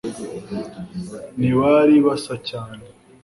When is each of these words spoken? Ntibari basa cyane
Ntibari 1.37 1.97
basa 2.05 2.35
cyane 2.49 2.83